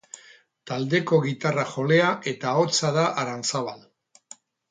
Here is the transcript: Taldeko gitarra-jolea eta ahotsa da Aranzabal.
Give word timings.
Taldeko 0.69 1.19
gitarra-jolea 1.25 2.09
eta 2.33 2.49
ahotsa 2.53 2.91
da 2.97 3.05
Aranzabal. 3.25 3.87